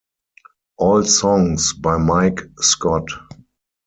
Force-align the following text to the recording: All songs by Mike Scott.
All 0.79 1.03
songs 1.03 1.73
by 1.73 1.97
Mike 1.99 2.39
Scott. 2.57 3.03